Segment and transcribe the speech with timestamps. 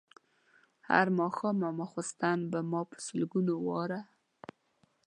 [0.89, 3.99] هر ماښام او ماخوستن به ما په سلګونو واره.